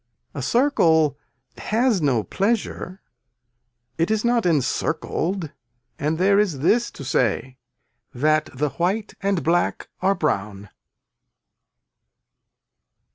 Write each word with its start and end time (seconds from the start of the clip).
A 0.33 0.41
circle 0.41 1.15
has 1.59 2.01
no 2.01 2.23
pleasure, 2.23 3.03
it 3.99 4.09
is 4.09 4.25
not 4.25 4.47
encircled 4.47 5.51
and 5.99 6.17
there 6.17 6.39
is 6.39 6.57
this 6.61 6.89
to 6.89 7.03
say 7.05 7.59
that 8.11 8.49
the 8.51 8.69
white 8.81 9.13
and 9.21 9.43
black 9.43 9.89
are 10.01 10.15
brown. 10.15 10.69